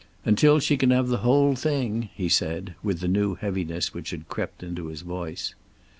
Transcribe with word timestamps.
"Until 0.25 0.57
she 0.57 0.77
can 0.77 0.89
have 0.89 1.09
the 1.09 1.17
whole 1.19 1.53
thing," 1.55 2.09
he 2.15 2.27
said, 2.27 2.73
with 2.81 3.01
the 3.01 3.07
new 3.07 3.35
heaviness 3.35 3.93
which 3.93 4.09
had 4.09 4.27
crept 4.29 4.63
into 4.63 4.87
his 4.87 5.01
voice. 5.01 5.53